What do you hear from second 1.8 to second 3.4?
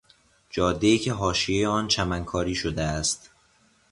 چمنکاری شده است